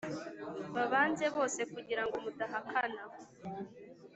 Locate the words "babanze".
0.75-1.25